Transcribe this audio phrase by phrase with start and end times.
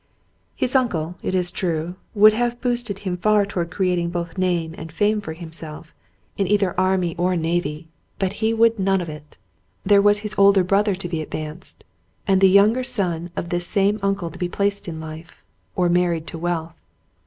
[0.55, 4.91] His uncle, it is true, would have boosted him far toward creating both name and
[4.91, 5.93] fame for himself,
[6.37, 9.37] in either army David Thryng Arrives 9 or navy, but lie would none of it.
[9.85, 11.83] There was his older brother to be advanced,
[12.25, 15.43] and the younger son of this same uncle to be placed in life,
[15.75, 16.81] or married to wealth.